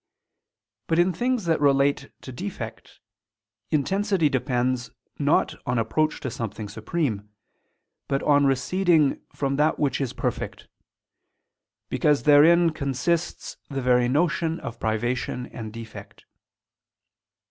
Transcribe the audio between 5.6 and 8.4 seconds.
on approach to something supreme, but